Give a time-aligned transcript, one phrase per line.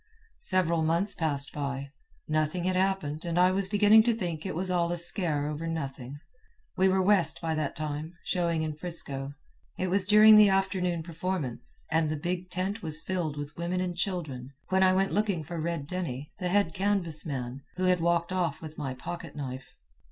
[0.39, 1.91] "Several months passed by.
[2.27, 6.17] Nothing had happened and I was beginning to think it all a scare over nothing.
[6.75, 9.33] We were West by that time, showing in 'Frisco.
[9.77, 13.95] It was during the afternoon performance, and the big tent was filled with women and
[13.95, 18.33] children, when I went looking for Red Denny, the head canvas man, who had walked
[18.33, 19.75] off with my pocket knife.